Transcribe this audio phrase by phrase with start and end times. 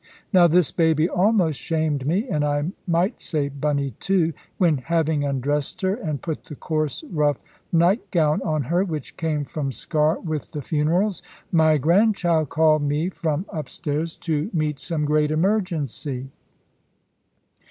[0.33, 5.83] Now this baby almost shamed me, and I might say Bunny too, when, having undressed
[5.83, 7.37] her, and put the coarse rough
[7.71, 13.09] night gown on her, which came from Sker with the funerals, my grandchild called me
[13.09, 16.29] from up stairs, to meet some great emergency.